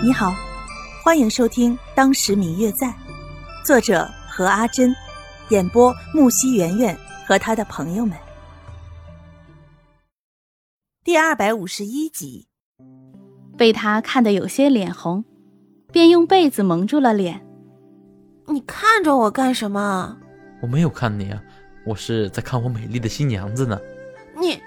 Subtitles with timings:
[0.00, 0.32] 你好，
[1.02, 2.86] 欢迎收听《当时明月在》，
[3.64, 4.94] 作者何阿珍，
[5.48, 8.16] 演播木西圆圆和他的朋友们。
[11.02, 12.46] 第二百五十一集，
[13.56, 15.24] 被他看得有些脸红，
[15.90, 17.44] 便用被子蒙住了脸。
[18.46, 20.16] 你看着我干什么？
[20.62, 21.42] 我没有看你啊，
[21.84, 23.76] 我是在看我美丽的新娘子呢。
[24.40, 24.62] 你，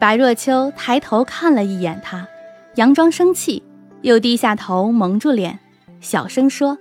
[0.00, 2.26] 白若秋抬头看了一眼他，
[2.74, 3.62] 佯装生气。
[4.04, 5.58] 又低下头蒙住脸，
[5.98, 6.76] 小声说：“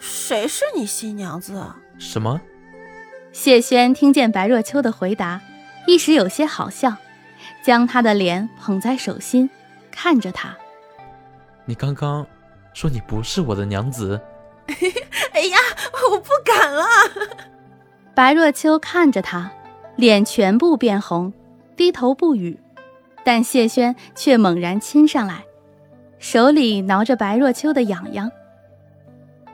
[0.00, 1.62] 谁是你新娘子？”
[2.00, 2.40] 什么？
[3.30, 5.42] 谢轩听见白若秋的回答，
[5.86, 6.96] 一时有些好笑，
[7.62, 9.50] 将她的脸捧在手心，
[9.90, 10.56] 看着她。
[11.66, 12.26] 你刚刚
[12.72, 14.18] 说你不是我的娘子？
[15.32, 15.58] 哎呀，
[16.10, 16.86] 我不敢了。
[18.14, 19.52] 白若秋看着他，
[19.96, 21.34] 脸全部变红，
[21.76, 22.58] 低头不语，
[23.22, 25.44] 但谢轩却猛然亲上来。
[26.18, 28.30] 手里挠着白若秋的痒痒，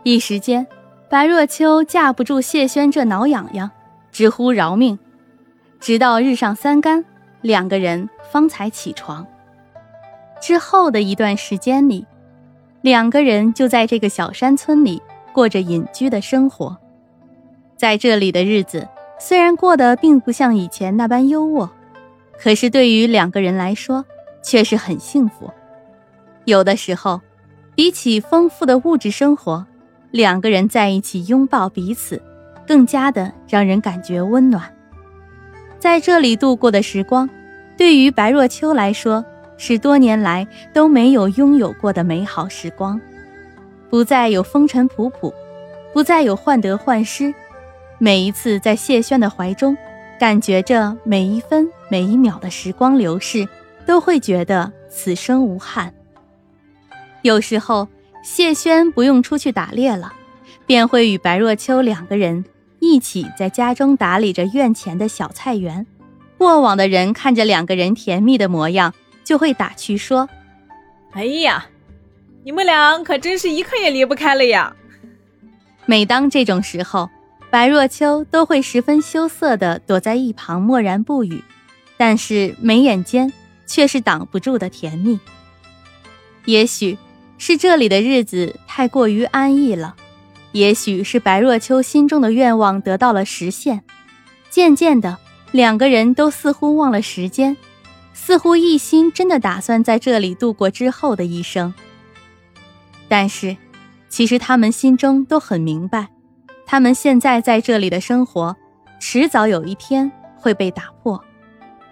[0.05, 0.67] 一时间，
[1.09, 3.71] 白若秋架不住谢轩这挠痒痒，
[4.11, 4.99] 直呼饶命。
[5.81, 7.05] 直到日上三竿，
[7.41, 9.27] 两个人方才起床。
[10.41, 12.07] 之后的一段时间里，
[12.81, 16.77] 两个人就在这个小山村里过着隐居的生活。
[17.77, 18.87] 在这里的日子
[19.19, 21.69] 虽然过得并不像以前那般优渥，
[22.39, 24.05] 可是对于两个人来说，
[24.45, 25.51] 却是很幸福。
[26.45, 27.21] 有的时候，
[27.75, 29.65] 比起丰富的物质生活，
[30.11, 32.21] 两个人在一起拥抱彼此，
[32.67, 34.75] 更加的让人感觉温暖。
[35.79, 37.29] 在这里度过的时光，
[37.77, 39.25] 对于白若秋来说，
[39.57, 43.01] 是多年来都没有拥有过的美好时光。
[43.89, 45.33] 不再有风尘仆仆，
[45.93, 47.33] 不再有患得患失。
[47.99, 49.77] 每一次在谢轩的怀中，
[50.19, 53.47] 感觉着每一分每一秒的时光流逝，
[53.87, 55.93] 都会觉得此生无憾。
[57.23, 57.89] 有时候，
[58.23, 60.13] 谢轩不用出去打猎了，
[60.67, 62.45] 便会与白若秋两个人
[62.81, 65.87] 一起在家中打理着院前的小菜园。
[66.37, 68.93] 过往的人看着两个人甜蜜的模样，
[69.23, 70.29] 就会打趣说
[71.15, 71.67] ：“哎呀，
[72.43, 74.75] 你们俩可真是一刻也离不开了呀！”
[75.87, 77.09] 每当这种时候，
[77.51, 81.45] 白若秋都会十分羞涩地躲在一旁默然不语，
[81.97, 83.33] 但是眉眼间
[83.65, 85.21] 却是挡不住的甜蜜。
[86.47, 86.99] 也许。
[87.45, 89.97] 是这里的日子太过于安逸了，
[90.53, 93.83] 也许是白若秋心中的愿望得到了实现。
[94.49, 95.19] 渐渐的，
[95.51, 97.57] 两个人都似乎忘了时间，
[98.15, 101.75] 似乎一心真的打算在这里度过之后的一生。
[103.09, 103.57] 但是，
[104.09, 106.11] 其实他们心中都很明白，
[106.65, 108.57] 他们现在在这里的生活，
[109.01, 111.21] 迟早有一天会被打破。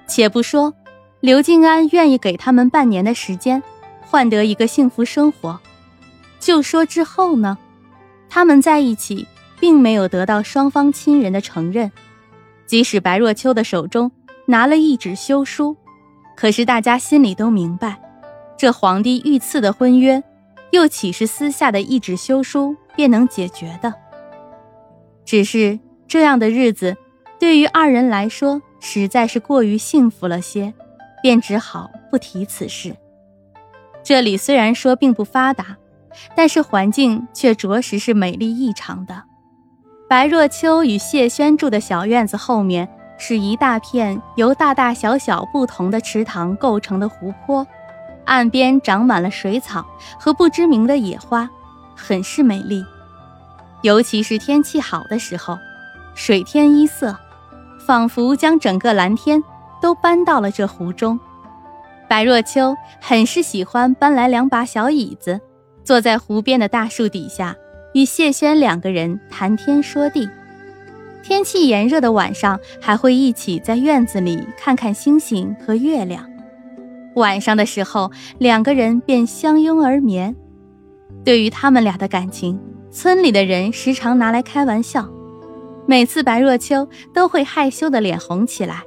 [0.07, 0.73] 且不说
[1.19, 3.61] 刘静安愿意给他们半年的时间。
[4.11, 5.61] 换得一个幸福生活，
[6.41, 7.57] 就说之后呢？
[8.29, 9.25] 他们在一起，
[9.61, 11.93] 并没有得到双方亲人的承认。
[12.67, 14.11] 即使白若秋的手中
[14.47, 15.77] 拿了一纸休书，
[16.37, 18.01] 可是大家心里都明白，
[18.57, 20.21] 这皇帝御赐的婚约，
[20.73, 23.95] 又岂是私下的一纸休书便能解决的？
[25.25, 25.79] 只是
[26.09, 26.97] 这样的日子，
[27.39, 30.75] 对于二人来说实在是过于幸福了些，
[31.23, 32.97] 便只好不提此事。
[34.03, 35.77] 这里虽然说并不发达，
[36.35, 39.23] 但是环境却着实是美丽异常的。
[40.09, 47.67] 白若秋与谢轩住的小院子后面是一大片由大大小小不同的池塘构成的湖泊，
[48.25, 49.87] 岸边长满了水草
[50.19, 51.49] 和不知名的野花，
[51.95, 52.85] 很是美丽。
[53.83, 55.57] 尤其是天气好的时候，
[56.15, 57.17] 水天一色，
[57.87, 59.43] 仿佛将整个蓝天
[59.81, 61.21] 都搬到了这湖中。
[62.11, 65.41] 白若秋很是喜欢搬来两把小椅子，
[65.85, 67.55] 坐在湖边的大树底下，
[67.95, 70.29] 与谢轩两个人谈天说地。
[71.23, 76.29] 天气炎热的晚上，还会一起在院子里看看星星和月亮。
[77.15, 80.35] 晚上的时候，两个人便相拥而眠。
[81.25, 82.59] 对于他们俩的感情，
[82.91, 85.09] 村里的人时常拿来开玩笑，
[85.87, 88.83] 每次白若秋都会害羞的脸红起来。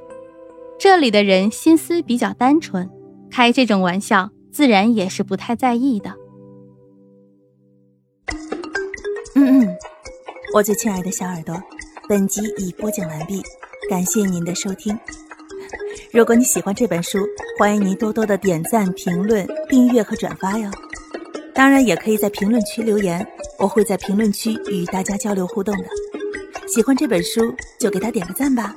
[0.78, 2.90] 这里的人心思比较单纯。
[3.34, 6.14] 开这种玩笑，自然也是不太在意的。
[9.34, 9.76] 嗯嗯，
[10.54, 11.60] 我最亲爱的小耳朵，
[12.08, 13.42] 本集已播讲完毕，
[13.90, 14.96] 感谢您的收听。
[16.12, 17.18] 如果你喜欢这本书，
[17.58, 20.70] 欢迎您多多的点赞、评论、订阅和转发哟。
[21.52, 23.26] 当然，也可以在评论区留言，
[23.58, 25.88] 我会在评论区与大家交流互动的。
[26.68, 28.76] 喜欢这本书，就给他点个赞吧。